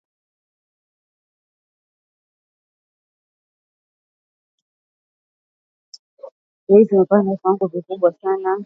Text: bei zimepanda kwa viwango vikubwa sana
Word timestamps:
bei 6.67 6.83
zimepanda 6.85 7.29
kwa 7.31 7.35
viwango 7.35 7.67
vikubwa 7.67 8.11
sana 8.11 8.57